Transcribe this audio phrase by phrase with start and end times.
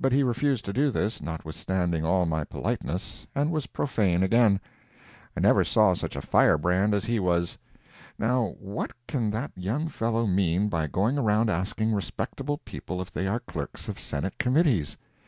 [0.00, 4.58] But he refused to do this, notwithstanding all my politeness, and was profane again.
[5.36, 7.56] I never saw such a fire brand as he was.
[8.18, 13.28] Now what can that young fellow mean by going around asking respectable people if they
[13.28, 14.96] are clerks of Senate committees?